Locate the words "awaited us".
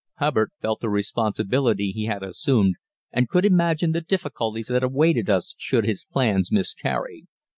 4.81-5.53